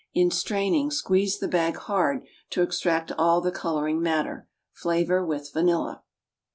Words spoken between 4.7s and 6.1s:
Flavor with vanilla.